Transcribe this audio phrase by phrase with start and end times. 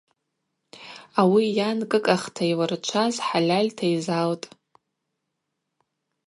[1.19, 4.47] Ауи йан кӏыкӏахта йлырчваз хӏальальта йзалтӏ!